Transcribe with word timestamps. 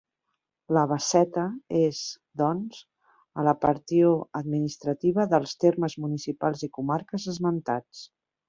La 0.75 0.83
Basseta 0.91 1.43
és, 1.79 1.99
doncs, 2.41 2.79
a 3.43 3.47
la 3.49 3.55
partió 3.67 4.15
administrativa 4.43 5.29
dels 5.37 5.57
termes 5.67 5.99
municipals 6.07 6.69
i 6.71 6.75
comarques 6.81 7.33
esmentats. 7.35 8.07